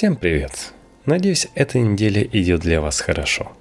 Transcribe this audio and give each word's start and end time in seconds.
Всем 0.00 0.16
привет! 0.16 0.72
Надеюсь, 1.04 1.48
эта 1.54 1.78
неделя 1.78 2.22
идет 2.22 2.62
для 2.62 2.80
вас 2.80 3.02
хорошо. 3.02 3.52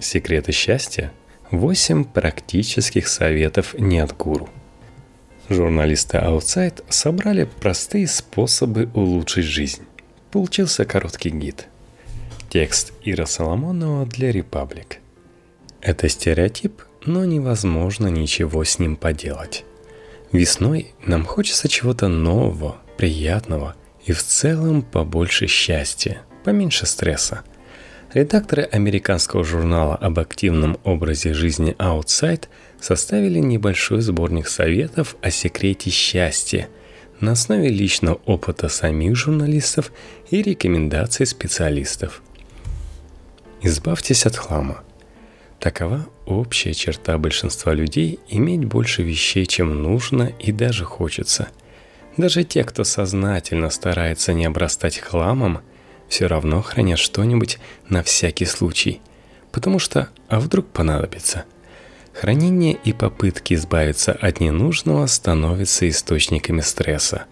Секреты 0.00 0.50
счастья– 0.50 1.12
8 1.52 2.06
практических 2.06 3.06
советов 3.06 3.76
не 3.78 4.00
от 4.00 4.16
гуру. 4.16 4.48
Журналисты 5.48 6.16
Outside 6.16 6.82
собрали 6.88 7.48
простые 7.60 8.08
способы 8.08 8.90
улучшить 8.94 9.44
жизнь. 9.44 9.84
Получился 10.32 10.84
короткий 10.84 11.30
гид. 11.30 11.68
Текст 12.48 12.92
Ира 13.04 13.26
Соломонова 13.26 14.06
для 14.06 14.32
Republic. 14.32 14.96
Это 15.80 16.08
стереотип, 16.08 16.82
но 17.06 17.24
невозможно 17.24 18.08
ничего 18.08 18.64
с 18.64 18.80
ним 18.80 18.96
поделать. 18.96 19.64
Весной 20.32 20.94
нам 21.06 21.24
хочется 21.24 21.68
чего-то 21.68 22.08
нового, 22.08 22.78
приятного 22.96 23.76
и 24.04 24.12
в 24.12 24.22
целом 24.22 24.82
побольше 24.82 25.46
счастья, 25.46 26.22
поменьше 26.44 26.86
стресса. 26.86 27.42
Редакторы 28.12 28.62
американского 28.64 29.44
журнала 29.44 29.94
об 29.94 30.18
активном 30.18 30.78
образе 30.82 31.32
жизни 31.32 31.76
Outside 31.78 32.48
составили 32.80 33.38
небольшой 33.38 34.00
сборник 34.00 34.48
советов 34.48 35.16
о 35.22 35.30
секрете 35.30 35.90
счастья 35.90 36.68
на 37.20 37.32
основе 37.32 37.68
личного 37.68 38.20
опыта 38.24 38.68
самих 38.68 39.14
журналистов 39.14 39.92
и 40.30 40.42
рекомендаций 40.42 41.26
специалистов. 41.26 42.22
Избавьтесь 43.62 44.26
от 44.26 44.36
хлама. 44.36 44.82
Такова 45.60 46.06
общая 46.24 46.72
черта 46.72 47.18
большинства 47.18 47.74
людей 47.74 48.18
иметь 48.28 48.64
больше 48.64 49.02
вещей, 49.02 49.44
чем 49.44 49.82
нужно 49.82 50.32
и 50.40 50.50
даже 50.50 50.84
хочется– 50.84 51.48
даже 52.20 52.44
те, 52.44 52.64
кто 52.64 52.84
сознательно 52.84 53.70
старается 53.70 54.32
не 54.32 54.44
обрастать 54.44 54.98
хламом, 54.98 55.60
все 56.08 56.26
равно 56.26 56.62
хранят 56.62 56.98
что-нибудь 56.98 57.58
на 57.88 58.02
всякий 58.02 58.44
случай. 58.44 59.00
Потому 59.52 59.78
что, 59.78 60.08
а 60.28 60.38
вдруг 60.38 60.66
понадобится? 60.66 61.44
Хранение 62.12 62.76
и 62.84 62.92
попытки 62.92 63.54
избавиться 63.54 64.12
от 64.12 64.40
ненужного 64.40 65.06
становятся 65.06 65.88
источниками 65.88 66.60
стресса. 66.60 67.24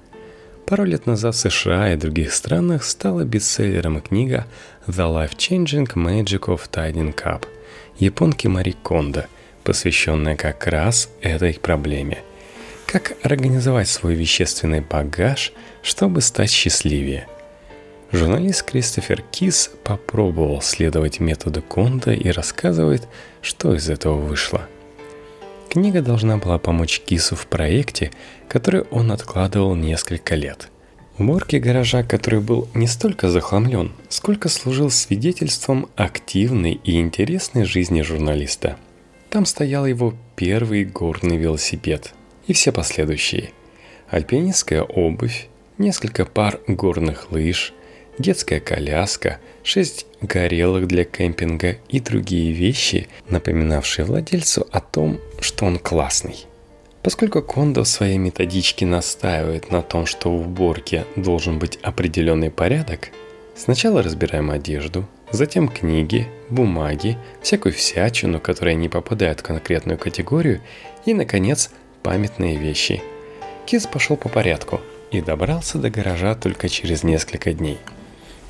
Пару 0.67 0.85
лет 0.85 1.07
назад 1.07 1.35
в 1.35 1.39
США 1.39 1.93
и 1.93 1.97
других 1.97 2.33
странах 2.33 2.85
стала 2.85 3.25
бестселлером 3.25 4.01
книга 4.01 4.47
«The 4.87 5.31
Life-Changing 5.31 5.95
Magic 5.95 6.41
of 6.41 6.71
Tidying 6.71 7.15
Up» 7.25 7.45
японки 7.99 8.47
Мари 8.47 8.77
Кондо, 8.83 9.27
посвященная 9.65 10.37
как 10.37 10.67
раз 10.67 11.11
этой 11.21 11.55
проблеме– 11.55 12.23
как 12.89 13.13
организовать 13.23 13.87
свой 13.87 14.15
вещественный 14.15 14.81
багаж, 14.81 15.53
чтобы 15.83 16.23
стать 16.23 16.51
счастливее? 16.51 17.29
Журналист 18.13 18.63
Кристофер 18.63 19.23
Кис 19.31 19.71
попробовал 19.85 20.63
следовать 20.63 21.21
методу 21.21 21.61
Конда 21.61 22.15
и 22.15 22.31
рассказывает, 22.31 23.07
что 23.43 23.75
из 23.75 23.91
этого 23.91 24.15
вышло. 24.15 24.63
Книга 25.69 26.01
должна 26.01 26.39
была 26.39 26.59
помочь 26.59 27.01
Кису 27.01 27.37
в 27.37 27.47
проекте, 27.47 28.11
который 28.49 28.85
он 28.91 29.13
откладывал 29.13 29.75
несколько 29.75 30.35
лет. 30.35 30.71
Уборки 31.19 31.57
гаража, 31.57 32.03
который 32.03 32.41
был 32.41 32.69
не 32.73 32.87
столько 32.87 33.29
захламлен, 33.29 33.93
сколько 34.09 34.49
служил 34.49 34.91
свидетельством 34.91 35.91
активной 35.95 36.81
и 36.85 36.99
интересной 36.99 37.67
жизни 37.67 38.01
журналиста. 38.01 38.79
Там 39.29 39.45
стоял 39.45 39.85
его 39.85 40.15
первый 40.37 40.87
горный 40.87 41.37
велосипед– 41.37 42.15
и 42.49 42.53
все 42.55 42.73
последующие. 42.73 43.53
Альпинистская 44.09 44.83
обувь, 44.83 45.47
несколько 45.77 46.25
пар 46.25 46.59
горных 46.67 47.31
лыж, 47.31 47.73
детская 48.19 48.59
коляска, 48.59 49.39
шесть 49.63 50.07
горелок 50.23 50.87
для 50.87 51.05
кемпинга 51.05 51.77
и 51.89 52.01
другие 52.01 52.53
вещи, 52.53 53.07
напоминавшие 53.29 54.05
владельцу 54.07 54.67
о 54.73 54.81
том, 54.81 55.21
что 55.41 55.67
он 55.67 55.79
классный. 55.79 56.47
Поскольку 57.03 57.43
Кондо 57.43 57.85
в 57.85 57.89
своей 57.89 58.19
методичке 58.19 58.85
настаивает 58.87 59.71
на 59.71 59.83
том, 59.83 60.05
что 60.05 60.31
в 60.31 60.41
уборке 60.41 61.05
должен 61.17 61.59
быть 61.59 61.79
определенный 61.83 62.51
порядок, 62.51 63.11
сначала 63.55 64.03
разбираем 64.03 64.51
одежду, 64.51 65.07
затем 65.31 65.69
книги, 65.69 66.27
бумаги, 66.49 67.19
всякую 67.41 67.75
всячину, 67.75 68.41
которая 68.41 68.75
не 68.75 68.89
попадает 68.89 69.41
в 69.41 69.43
конкретную 69.45 69.99
категорию, 69.99 70.61
и, 71.05 71.15
наконец, 71.15 71.71
памятные 72.09 72.57
вещи. 72.57 73.03
Кис 73.67 73.87
пошел 73.87 74.17
по 74.17 74.31
порядку 74.31 74.81
и 75.11 75.21
добрался 75.21 75.77
до 75.77 75.91
гаража 75.91 76.35
только 76.35 76.71
через 76.71 77.03
несколько 77.03 77.53
дней. 77.53 77.77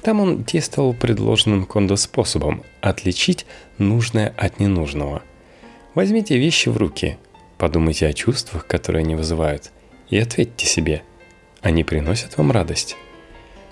Там 0.00 0.20
он 0.20 0.44
действовал 0.44 0.94
предложенным 0.94 1.66
Кондо 1.66 1.96
способом 1.96 2.62
отличить 2.80 3.46
нужное 3.78 4.32
от 4.36 4.60
ненужного. 4.60 5.24
Возьмите 5.96 6.38
вещи 6.38 6.69
в 6.69 6.76
руки, 6.76 7.19
подумайте 7.56 8.06
о 8.06 8.12
чувствах, 8.12 8.64
которые 8.64 9.02
они 9.02 9.16
вызывают, 9.16 9.72
и 10.08 10.19
ответьте 10.19 10.64
себе, 10.64 11.02
они 11.60 11.82
приносят 11.82 12.38
вам 12.38 12.52
радость. 12.52 12.96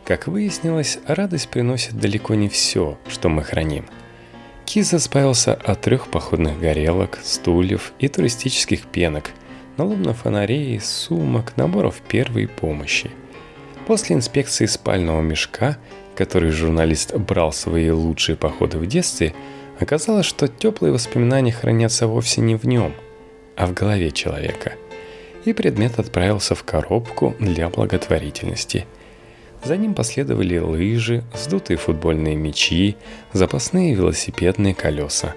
Как 0.05 0.27
выяснилось, 0.27 0.99
радость 1.07 1.49
приносит 1.49 1.97
далеко 1.97 2.35
не 2.35 2.49
все, 2.49 2.99
что 3.07 3.29
мы 3.29 3.45
храним. 3.45 3.85
Киз 4.65 4.95
избавился 4.95 5.55
от 5.55 5.81
трех 5.83 6.09
походных 6.09 6.59
горелок, 6.59 7.21
стульев 7.23 7.93
и 8.01 8.09
туристических 8.09 8.89
пенок– 8.89 9.31
налобных 9.77 10.17
фонарей, 10.17 10.81
сумок, 10.81 11.57
наборов 11.57 12.01
первой 12.09 12.49
помощи. 12.49 13.11
После 13.87 14.17
инспекции 14.17 14.67
спального 14.67 15.21
мешка, 15.21 15.79
который 16.15 16.51
журналист 16.51 17.15
брал 17.15 17.51
в 17.51 17.57
свои 17.57 17.91
лучшие 17.91 18.37
походы 18.37 18.79
в 18.79 18.87
детстве, 18.87 19.35
оказалось, 19.79 20.27
что 20.27 20.49
теплые 20.49 20.93
воспоминания 20.93 21.53
хранятся 21.53 22.07
вовсе 22.07 22.41
не 22.41 22.57
в 22.57 22.65
нем, 22.65 22.93
а 23.57 23.67
в 23.67 23.75
голове 23.75 24.11
человека. 24.11 24.73
И 25.45 25.53
предмет 25.53 25.99
отправился 25.99 26.55
в 26.55 26.65
коробку 26.65 27.37
для 27.39 27.69
благотворительности. 27.69 28.87
За 29.63 29.77
ним 29.77 29.95
последовали 29.95 30.59
лыжи, 30.59 31.23
сдутые 31.35 31.77
футбольные 31.77 32.35
мячи, 32.35 32.97
запасные 33.33 33.95
велосипедные 33.95 34.75
колеса. 34.75 35.35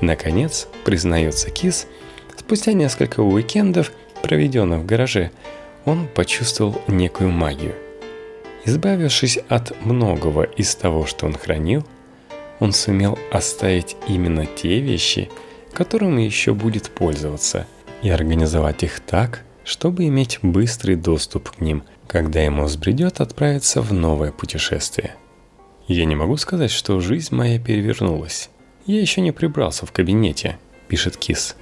Наконец, 0.00 0.68
признается 0.84 1.50
Кис– 1.50 1.86
Спустя 2.48 2.72
несколько 2.72 3.20
уикендов, 3.20 3.92
проведенных 4.22 4.78
в 4.78 4.86
гараже, 4.86 5.32
он 5.84 6.08
почувствовал 6.08 6.80
некую 6.88 7.28
магию. 7.28 7.74
Избавившись 8.64 9.38
от 9.50 9.78
многого 9.84 10.44
из 10.44 10.74
того, 10.74 11.04
что 11.04 11.26
он 11.26 11.34
хранил, 11.34 11.86
он 12.58 12.72
сумел 12.72 13.18
оставить 13.30 13.98
именно 14.08 14.46
те 14.46 14.80
вещи, 14.80 15.28
которыми 15.74 16.22
еще 16.22 16.54
будет 16.54 16.88
пользоваться, 16.88 17.66
и 18.00 18.08
организовать 18.08 18.82
их 18.82 19.00
так, 19.00 19.44
чтобы 19.62 20.06
иметь 20.06 20.38
быстрый 20.40 20.96
доступ 20.96 21.50
к 21.50 21.60
ним, 21.60 21.82
когда 22.06 22.40
ему 22.40 22.64
взбредет 22.64 23.20
отправиться 23.20 23.82
в 23.82 23.92
новое 23.92 24.32
путешествие. 24.32 25.16
Я 25.86 26.06
не 26.06 26.16
могу 26.16 26.38
сказать, 26.38 26.70
что 26.70 26.98
жизнь 27.00 27.34
моя 27.34 27.58
перевернулась. 27.60 28.48
Я 28.86 29.02
еще 29.02 29.20
не 29.20 29.32
прибрался 29.32 29.84
в 29.84 29.92
кабинете, 29.92 30.58
пишет 30.88 31.18
Кис. 31.18 31.54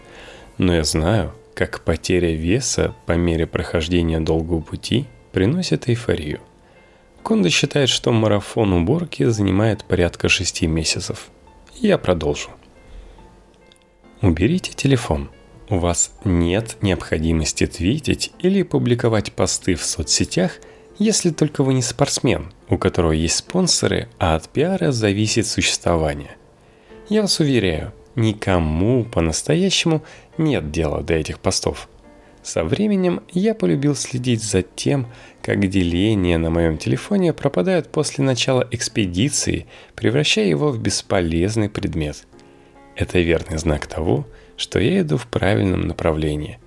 Но 0.58 0.74
я 0.74 0.84
знаю, 0.84 1.32
как 1.54 1.80
потеря 1.80 2.34
веса 2.34 2.94
по 3.06 3.12
мере 3.12 3.46
прохождения 3.46 4.20
долгого 4.20 4.60
пути 4.60 5.06
приносит 5.32 5.88
эйфорию. 5.88 6.40
Кондо 7.22 7.50
считает, 7.50 7.88
что 7.88 8.12
марафон 8.12 8.72
уборки 8.72 9.24
занимает 9.24 9.84
порядка 9.84 10.28
6 10.28 10.62
месяцев. 10.62 11.28
Я 11.74 11.98
продолжу. 11.98 12.50
Уберите 14.22 14.72
телефон. 14.72 15.30
У 15.68 15.78
вас 15.78 16.12
нет 16.24 16.76
необходимости 16.80 17.66
твитить 17.66 18.32
или 18.38 18.62
публиковать 18.62 19.32
посты 19.32 19.74
в 19.74 19.84
соцсетях, 19.84 20.52
если 20.98 21.30
только 21.30 21.64
вы 21.64 21.74
не 21.74 21.82
спортсмен, 21.82 22.52
у 22.68 22.78
которого 22.78 23.12
есть 23.12 23.36
спонсоры, 23.36 24.08
а 24.18 24.36
от 24.36 24.48
пиара 24.48 24.92
зависит 24.92 25.46
существование. 25.46 26.36
Я 27.08 27.22
вас 27.22 27.40
уверяю, 27.40 27.92
никому 28.16 29.04
по-настоящему 29.04 30.02
нет 30.38 30.70
дела 30.70 31.02
до 31.02 31.14
этих 31.14 31.38
постов. 31.38 31.88
Со 32.42 32.64
временем 32.64 33.22
я 33.32 33.54
полюбил 33.54 33.94
следить 33.94 34.42
за 34.42 34.62
тем, 34.62 35.08
как 35.42 35.68
деления 35.68 36.38
на 36.38 36.50
моем 36.50 36.78
телефоне 36.78 37.32
пропадают 37.32 37.88
после 37.88 38.24
начала 38.24 38.66
экспедиции, 38.70 39.66
превращая 39.94 40.46
его 40.46 40.70
в 40.70 40.80
бесполезный 40.80 41.68
предмет. 41.68 42.24
Это 42.94 43.18
верный 43.18 43.58
знак 43.58 43.86
того, 43.86 44.26
что 44.56 44.78
я 44.78 45.00
иду 45.00 45.16
в 45.16 45.26
правильном 45.26 45.82
направлении. 45.82 46.58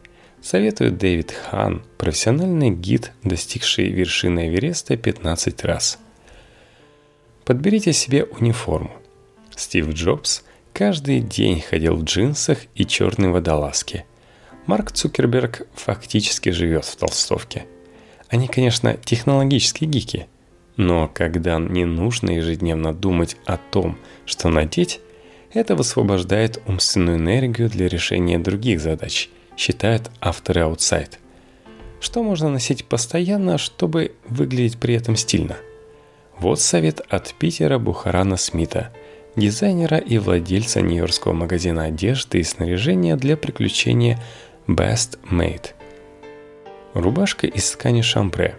Советую 0.41 0.91
Дэвид 0.91 1.31
Хан, 1.31 1.83
профессиональный 1.97 2.69
гид, 2.69 3.11
достигший 3.23 3.89
вершины 3.89 4.47
Эвереста 4.47 4.95
15 4.95 5.63
раз. 5.63 5.97
Подберите 7.45 7.93
себе 7.93 8.25
униформу. 8.25 8.91
Стив 9.55 9.89
Джобс– 9.89 10.43
каждый 10.73 11.21
день 11.21 11.61
ходил 11.61 11.95
в 11.95 12.03
джинсах 12.03 12.59
и 12.75 12.85
черной 12.85 13.29
водолазке. 13.29 14.05
Марк 14.65 14.91
Цукерберг 14.91 15.67
фактически 15.73 16.49
живет 16.49 16.85
в 16.85 16.95
толстовке. 16.95 17.65
Они, 18.29 18.47
конечно, 18.47 18.95
технологические 18.95 19.89
гики, 19.89 20.27
Но 20.77 21.09
когда 21.13 21.57
не 21.59 21.85
нужно 21.85 22.31
ежедневно 22.31 22.93
думать 22.93 23.35
о 23.45 23.57
том, 23.57 23.97
что 24.25 24.49
надеть, 24.49 25.01
это 25.51 25.75
высвобождает 25.75 26.61
умственную 26.67 27.17
энергию 27.17 27.69
для 27.69 27.87
решения 27.87 28.37
других 28.37 28.79
задач, 28.79 29.29
считают 29.57 30.11
авторы 30.21 30.61
Outside. 30.61 31.17
Что 31.99 32.23
можно 32.23 32.49
носить 32.49 32.85
постоянно, 32.85 33.57
чтобы 33.57 34.13
выглядеть 34.27 34.79
при 34.79 34.93
этом 34.93 35.15
стильно? 35.15 35.57
Вот 36.37 36.61
совет 36.61 37.01
от 37.09 37.33
Питера 37.33 37.77
Бухарана 37.77 38.37
Смита, 38.37 38.93
дизайнера 39.35 39.97
и 39.97 40.17
владельца 40.17 40.81
нью-йоркского 40.81 41.33
магазина 41.33 41.85
одежды 41.85 42.39
и 42.39 42.43
снаряжения 42.43 43.15
для 43.15 43.37
приключения 43.37 44.19
Best 44.67 45.19
Made. 45.31 45.71
Рубашка 46.93 47.47
из 47.47 47.69
ткани 47.71 48.01
шампре. 48.01 48.55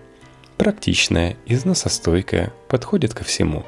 Практичная, 0.57 1.37
износостойкая, 1.47 2.53
подходит 2.69 3.15
ко 3.15 3.25
всему. 3.25 3.65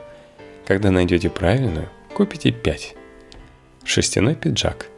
Когда 0.66 0.90
найдете 0.90 1.30
правильную, 1.30 1.88
купите 2.14 2.52
5. 2.52 2.94
Шерстяной 3.84 4.36
пиджак. 4.36 4.88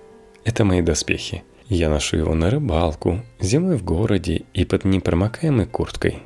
Это 0.44 0.64
мои 0.64 0.82
доспехи. 0.82 1.44
Я 1.68 1.88
ношу 1.88 2.18
его 2.18 2.34
на 2.34 2.50
рыбалку, 2.50 3.22
зимой 3.40 3.76
в 3.76 3.84
городе 3.84 4.44
и 4.52 4.66
под 4.66 4.84
непромокаемой 4.84 5.66
курткой. 5.66 6.22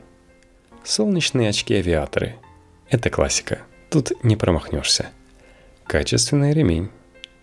Солнечные 0.83 1.51
очки-авиаторы. 1.51 2.37
Это 2.91 3.11
классика. 3.11 3.61
Тут 3.91 4.13
не 4.25 4.37
промахнешься. 4.37 5.11
Качественный 5.88 6.52
ремень. 6.52 6.90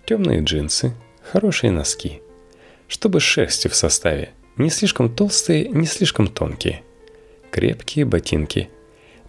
Темные 0.06 0.42
джинсы. 0.42 0.94
Хорошие 1.24 1.72
носки. 1.72 2.22
Чтобы 2.88 3.20
шерсти 3.20 3.68
в 3.68 3.76
составе. 3.76 4.30
Не 4.56 4.70
слишком 4.70 5.14
толстые, 5.14 5.68
не 5.68 5.88
слишком 5.88 6.28
тонкие. 6.28 6.84
Крепкие 7.52 8.06
ботинки– 8.06 8.70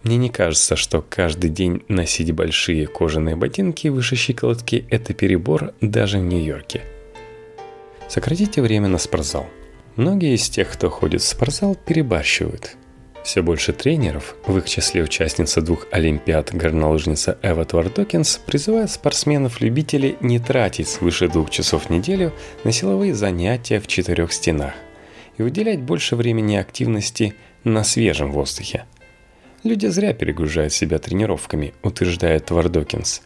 мне 0.03 0.17
не 0.17 0.29
кажется, 0.29 0.75
что 0.77 1.01
каждый 1.01 1.49
день 1.49 1.83
носить 1.89 2.31
большие 2.31 2.87
кожаные 2.87 3.35
ботинки 3.35 3.89
выше 3.89 4.15
щиколотки– 4.15 4.85
это 4.89 5.13
перебор 5.13 5.73
даже 5.81 6.19
в 6.19 6.23
Нью-Йорке. 6.23 6.83
Сократите 8.07 8.61
время 8.61 8.87
на 8.87 8.99
спортзал. 8.99 9.47
Многие 9.97 10.35
из 10.35 10.47
тех, 10.47 10.71
кто 10.71 10.89
ходит 10.89 11.21
в 11.21 11.27
спортзал, 11.27 11.75
перебарщивают. 11.75 12.77
Все 13.27 13.41
больше 13.41 13.73
тренеров, 13.73 14.37
в 14.47 14.57
их 14.57 14.69
числе 14.69 15.03
участница 15.03 15.61
двух 15.61 15.85
Олимпиад 15.91 16.55
горнолыжница 16.55 17.37
Эва 17.41 17.65
Твардокинс, 17.65 18.37
призывают 18.45 18.89
спортсменов-любителей 18.89 20.15
не 20.21 20.39
тратить 20.39 20.87
свыше 20.87 21.27
двух 21.27 21.49
часов 21.49 21.87
в 21.87 21.89
неделю 21.89 22.31
на 22.63 22.71
силовые 22.71 23.13
занятия 23.13 23.81
в 23.81 23.87
четырех 23.87 24.31
стенах 24.31 24.75
и 25.37 25.43
уделять 25.43 25.81
больше 25.81 26.15
времени 26.15 26.55
активности 26.55 27.35
на 27.65 27.83
свежем 27.83 28.31
воздухе– 28.31 28.85
Люди 29.63 29.87
зря 29.87 30.13
перегружают 30.13 30.71
себя 30.71 30.97
тренировками, 30.97 31.73
утверждает 31.83 32.45
Твардокинс. 32.45 33.23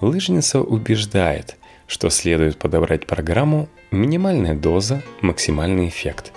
Лыжница 0.00 0.60
убеждает, 0.60 1.56
что 1.86 2.10
следует 2.10 2.58
подобрать 2.58 3.06
программу 3.06 3.68
минимальная 3.92 4.56
доза, 4.56 5.02
максимальный 5.20 5.86
эффект, 5.88 6.32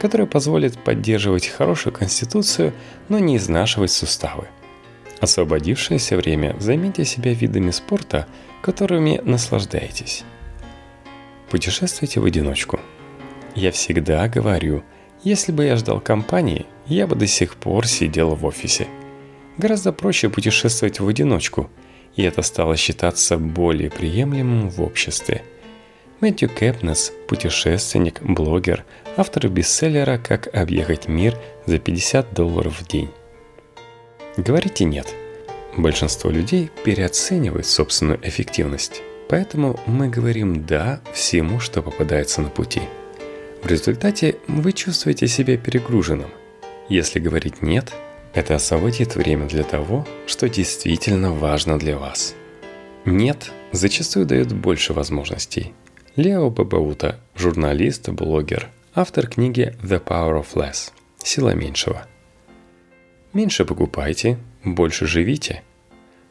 которая 0.00 0.26
позволит 0.26 0.78
поддерживать 0.82 1.46
хорошую 1.46 1.92
конституцию, 1.92 2.72
но 3.08 3.18
не 3.18 3.36
изнашивать 3.36 3.90
суставы. 3.90 4.48
Освободившееся 5.20 6.16
время 6.16 6.56
займите 6.58 7.04
себя 7.04 7.34
видами 7.34 7.70
спорта, 7.70 8.26
которыми 8.62 9.20
наслаждаетесь. 9.22 10.24
Путешествуйте 11.50 12.20
в 12.20 12.24
одиночку. 12.24 12.80
Я 13.54 13.70
всегда 13.70 14.26
говорю– 14.28 14.82
если 15.22 15.52
бы 15.52 15.66
я 15.66 15.76
ждал 15.76 16.00
компании, 16.00 16.64
я 16.86 17.06
бы 17.06 17.14
до 17.14 17.26
сих 17.26 17.56
пор 17.56 17.86
сидел 17.86 18.34
в 18.34 18.46
офисе. 18.46 18.86
Гораздо 19.58 19.92
проще 19.92 20.30
путешествовать 20.30 20.98
в 20.98 21.06
одиночку, 21.06 21.70
и 22.16 22.22
это 22.22 22.40
стало 22.40 22.74
считаться 22.76 23.36
более 23.36 23.90
приемлемым 23.90 24.70
в 24.70 24.80
обществе. 24.80 25.42
Мэтью 26.20 26.50
Кэпнес– 26.50 27.12
путешественник, 27.28 28.20
блогер, 28.22 28.84
автор 29.16 29.48
бестселлера 29.48 30.18
«Как 30.18 30.54
объехать 30.54 31.08
мир 31.08 31.36
за 31.66 31.78
50 31.78 32.34
долларов 32.34 32.80
в 32.80 32.86
день». 32.86 33.10
Говорите 34.36 34.84
«нет». 34.84 35.14
Большинство 35.76 36.30
людей 36.30 36.70
переоценивает 36.84 37.66
собственную 37.66 38.20
эффективность, 38.22 39.02
поэтому 39.28 39.78
мы 39.86 40.08
говорим 40.08 40.66
«да» 40.66 41.00
всему, 41.12 41.60
что 41.60 41.82
попадается 41.82 42.40
на 42.42 42.48
пути– 42.50 42.82
в 43.62 43.66
результате 43.66 44.36
вы 44.48 44.72
чувствуете 44.72 45.26
себя 45.26 45.58
перегруженным. 45.58 46.30
Если 46.88 47.18
говорить 47.20 47.60
«нет», 47.60 47.92
это 48.32 48.54
освободит 48.54 49.16
время 49.16 49.46
для 49.46 49.64
того, 49.64 50.06
что 50.26 50.48
действительно 50.48 51.32
важно 51.32 51.78
для 51.78 51.98
вас. 51.98 52.34
«Нет» 53.04 53.52
зачастую 53.72 54.24
дает 54.24 54.52
больше 54.52 54.92
возможностей. 54.94 55.74
Лео 56.16 56.50
Бабаута, 56.50 57.20
журналист, 57.34 58.08
блогер, 58.08 58.68
автор 58.94 59.26
книги 59.26 59.76
«The 59.82 60.02
Power 60.02 60.40
of 60.40 60.54
Less»– 60.54 60.92
«Сила 61.22 61.54
меньшего». 61.54 62.06
Меньше 63.32 63.64
покупайте, 63.64 64.38
больше 64.64 65.06
живите. 65.06 65.62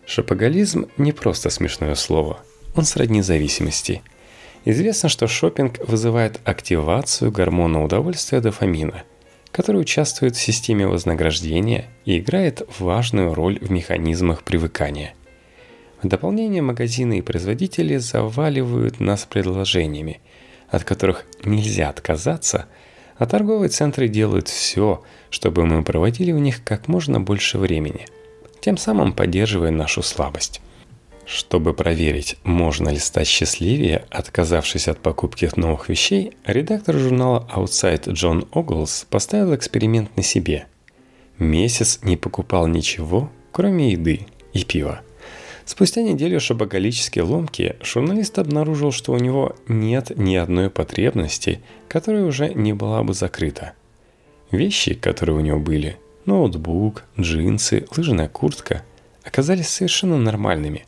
Шопоголизм– 0.06 0.88
не 0.98 1.12
просто 1.12 1.50
смешное 1.50 1.96
слово, 1.96 2.42
он 2.76 2.86
сродни 2.86 3.22
зависимости– 3.22 4.02
Известно, 4.66 5.10
что 5.10 5.28
шопинг 5.28 5.80
вызывает 5.88 6.40
активацию 6.44 7.32
гормона 7.32 7.84
удовольствия 7.84 8.42
дофамина, 8.42 9.04
который 9.52 9.82
участвует 9.82 10.36
в 10.36 10.42
системе 10.42 10.86
вознаграждения 10.86 11.86
и 12.06 12.20
играет 12.20 12.62
важную 12.78 13.34
роль 13.34 13.58
в 13.60 13.72
механизмах 13.72 14.44
привыкания. 14.44 15.14
В 16.02 16.08
дополнение 16.08 16.62
магазины 16.62 17.18
и 17.18 17.22
производители 17.22 17.98
заваливают 17.98 19.00
нас 19.02 19.26
предложениями, 19.26 20.22
от 20.70 20.86
которых 20.86 21.26
нельзя 21.44 21.90
отказаться, 21.90 22.68
а 23.18 23.26
торговые 23.26 23.70
центры 23.70 24.08
делают 24.08 24.48
все, 24.48 25.04
чтобы 25.30 25.66
мы 25.66 25.84
проводили 25.84 26.32
в 26.32 26.40
них 26.40 26.64
как 26.64 26.88
можно 26.88 27.20
больше 27.20 27.58
времени, 27.58 28.06
тем 28.62 28.78
самым 28.78 29.12
поддерживая 29.12 29.72
нашу 29.72 30.02
слабость. 30.02 30.62
Чтобы 31.26 31.74
проверить, 31.74 32.38
можно 32.44 32.90
ли 32.90 32.98
стать 32.98 33.28
счастливее, 33.28 34.06
отказавшись 34.10 34.88
от 34.88 35.00
покупки 35.00 35.50
новых 35.58 35.90
вещей, 35.90 36.32
редактор 36.46 36.98
журнала 36.98 37.48
Outside 37.54 38.12
Джон 38.14 38.48
Оглс 38.52 39.06
поставил 39.10 39.54
эксперимент 39.54 40.16
на 40.16 40.24
себе. 40.24 40.66
Месяц 41.38 42.00
не 42.02 42.18
покупал 42.18 42.68
ничего, 42.68 43.30
кроме 43.52 43.92
еды 43.92 44.22
и 44.54 44.64
пива. 44.64 45.02
Спустя 45.70 46.02
неделю 46.02 46.40
шабагалической 46.40 47.22
ломки 47.22 47.76
журналист 47.84 48.40
обнаружил, 48.40 48.92
что 48.92 49.12
у 49.12 49.18
него 49.18 49.56
нет 49.68 50.18
ни 50.18 50.36
одной 50.36 50.72
потребности, 50.72 51.62
которая 51.88 52.26
уже 52.26 52.52
не 52.56 52.74
была 52.74 53.04
бы 53.04 53.14
закрыта. 53.14 53.74
Вещи, 54.50 54.96
которые 54.96 55.38
у 55.38 55.42
него 55.42 55.60
были– 55.60 55.98
ноутбук, 56.26 57.04
джинсы, 57.20 57.86
лыжная 57.96 58.28
куртка– 58.28 58.84
оказались 59.24 59.70
совершенно 59.70 60.18
нормальными 60.18 60.86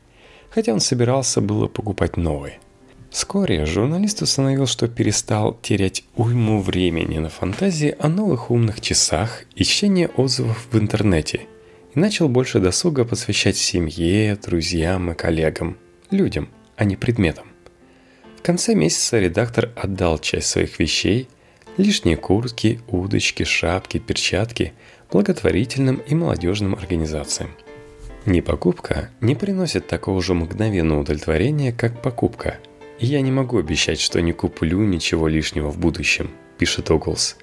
хотя 0.51 0.74
он 0.74 0.79
собирался 0.79 1.41
было 1.41 1.67
покупать 1.67 2.17
новые. 2.17 2.60
Вскоре 3.10 3.65
журналист 3.65 4.22
установил, 4.22 4.67
что 4.67 4.88
перестал 4.88 5.58
терять 5.62 6.03
уйму 6.15 6.62
времени 6.62 7.17
на 7.17 7.29
фантазии 7.29 7.96
о 8.00 8.08
новых 8.08 8.51
умных 8.51 8.79
часах 8.79 9.44
и 9.56 9.63
чтении 9.63 10.10
отзывов 10.15 10.67
в 10.72 10.77
интернете 10.77 11.41
и 11.93 12.00
начал 12.00 12.29
больше 12.29 12.60
досуга 12.60 13.05
посвящать 13.05 13.57
семье, 13.57 14.36
друзьям 14.36 15.12
и 15.12 15.15
коллегам, 15.15 15.77
людям, 16.10 16.50
а 16.75 16.86
не 16.86 16.95
предметам. 16.95 17.48
В 18.38 18.41
конце 18.41 18.74
месяца 18.75 19.19
редактор 19.19 19.71
отдал 19.75 20.17
часть 20.19 20.48
своих 20.48 20.79
вещей, 20.79 21.27
лишние 21.77 22.17
куртки, 22.17 22.81
удочки, 22.88 23.43
шапки, 23.43 24.00
перчатки 24.00 24.74
благотворительным 25.12 25.98
и 25.98 26.15
молодежным 26.15 26.74
организациям– 26.74 27.51
не 28.25 28.41
покупка 28.41 29.10
не 29.19 29.33
приносит 29.33 29.88
такого 29.88 30.21
же 30.21 30.36
мгновенного 30.36 31.01
удовлетворения, 31.01 31.71
как 31.71 32.03
покупка. 32.03 32.60
И 33.00 33.07
я 33.07 33.19
не 33.21 33.31
могу 33.31 33.57
обещать, 33.57 34.00
что 34.00 34.21
не 34.21 34.31
куплю 34.31 34.79
ничего 34.81 35.27
лишнего 35.27 35.71
в 35.71 35.79
будущем, 35.79 36.29
пишет 36.60 36.91
Оглс. 36.91 37.38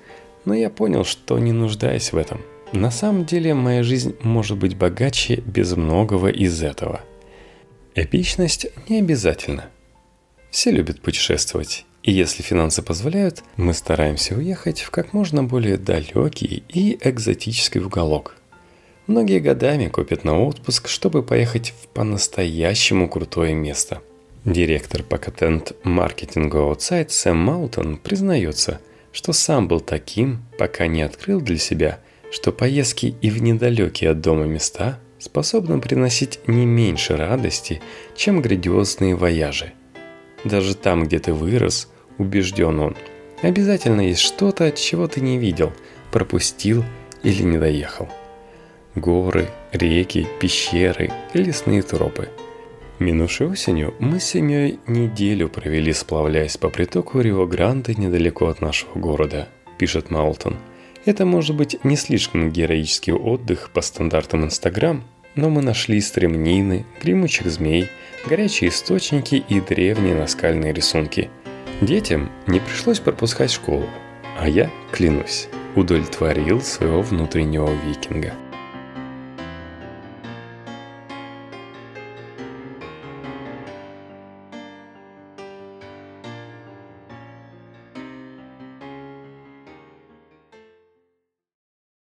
Но 0.44 0.54
я 0.54 0.70
понял, 0.70 1.04
что 1.04 1.36
не 1.40 1.50
нуждаюсь 1.50 2.12
в 2.12 2.16
этом. 2.16 2.42
На 2.72 2.90
самом 2.90 3.24
деле 3.24 3.54
моя 3.54 3.82
жизнь 3.82 4.14
может 4.22 4.58
быть 4.58 4.76
богаче 4.76 5.36
без 5.36 5.74
многого 5.74 6.28
из 6.28 6.62
этого. 6.62 7.00
Эпичность 7.94 8.66
не 8.88 8.98
обязательно. 8.98 9.70
Все 10.50 10.70
любят 10.70 11.00
путешествовать. 11.00 11.86
И 12.02 12.12
если 12.12 12.42
финансы 12.42 12.82
позволяют, 12.82 13.42
мы 13.56 13.72
стараемся 13.72 14.34
уехать 14.34 14.80
в 14.80 14.90
как 14.90 15.12
можно 15.12 15.42
более 15.42 15.78
далекий 15.78 16.62
и 16.68 16.98
экзотический 17.00 17.80
уголок. 17.80 18.36
Многие 19.06 19.40
годами 19.40 19.88
копят 19.88 20.24
на 20.24 20.38
отпуск, 20.38 20.88
чтобы 20.88 21.22
поехать 21.22 21.72
в 21.82 21.88
по-настоящему 21.88 23.08
крутое 23.08 23.54
место. 23.54 24.02
Директор 24.44 25.02
по 25.02 25.16
контент-маркетингу 25.16 26.58
Outside 26.58 27.08
Сэм 27.08 27.36
Маутон 27.36 27.96
признается, 27.96 28.80
что 29.12 29.32
сам 29.32 29.68
был 29.68 29.80
таким, 29.80 30.42
пока 30.58 30.86
не 30.86 31.02
открыл 31.02 31.40
для 31.40 31.58
себя, 31.58 32.00
что 32.30 32.52
поездки 32.52 33.14
и 33.20 33.30
в 33.30 33.42
недалекие 33.42 34.10
от 34.10 34.20
дома 34.20 34.44
места 34.44 35.00
способно 35.18 35.78
приносить 35.78 36.40
не 36.46 36.66
меньше 36.66 37.16
радости, 37.16 37.80
чем 38.16 38.40
грандиозные 38.40 39.16
вояжи. 39.16 39.72
Даже 40.44 40.76
там, 40.76 41.04
где 41.04 41.18
ты 41.18 41.32
вырос, 41.32 41.88
убежден 42.18 42.78
он, 42.78 42.96
обязательно 43.42 44.02
есть 44.02 44.20
что-то, 44.20 44.70
чего 44.72 45.08
ты 45.08 45.20
не 45.20 45.38
видел, 45.38 45.72
пропустил 46.12 46.84
или 47.22 47.42
не 47.42 47.58
доехал. 47.58 48.08
Горы, 48.94 49.48
реки, 49.72 50.26
пещеры, 50.40 51.10
лесные 51.32 51.82
тропы. 51.82 52.28
Минувшей 52.98 53.46
осенью 53.48 53.94
мы 54.00 54.18
с 54.18 54.24
семьей 54.24 54.80
неделю 54.88 55.48
провели, 55.48 55.92
сплавляясь 55.92 56.56
по 56.56 56.68
притоку 56.68 57.20
Рио-Гранде 57.20 57.94
недалеко 57.94 58.48
от 58.48 58.60
нашего 58.60 58.98
города, 58.98 59.48
пишет 59.78 60.10
Маултон– 60.10 60.56
это 61.04 61.24
может 61.24 61.56
быть 61.56 61.82
не 61.84 61.96
слишком 61.96 62.50
героический 62.50 63.12
отдых 63.12 63.70
по 63.72 63.80
стандартам 63.80 64.44
Инстаграм, 64.44 65.04
но 65.34 65.50
мы 65.50 65.62
нашли 65.62 66.00
стремнины, 66.00 66.84
гремучих 67.02 67.50
змей, 67.50 67.88
горячие 68.26 68.70
источники 68.70 69.36
и 69.36 69.60
древние 69.60 70.14
наскальные 70.14 70.72
рисунки. 70.72 71.30
Детям 71.80 72.30
не 72.46 72.60
пришлось 72.60 72.98
пропускать 72.98 73.52
школу, 73.52 73.88
а 74.38 74.48
я, 74.48 74.70
клянусь, 74.90 75.48
удовлетворил 75.76 76.60
своего 76.60 77.02
внутреннего 77.02 77.70
викинга– 77.86 78.34